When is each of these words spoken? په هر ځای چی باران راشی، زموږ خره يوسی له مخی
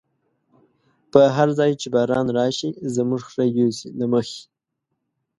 په 1.11 1.21
هر 1.35 1.49
ځای 1.59 1.71
چی 1.81 1.87
باران 1.95 2.27
راشی، 2.37 2.69
زموږ 2.95 3.21
خره 3.29 3.45
يوسی 3.59 3.87
له 3.99 4.05
مخی 4.13 4.41